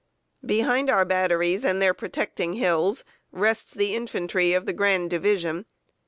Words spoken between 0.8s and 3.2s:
our batteries and their protecting hills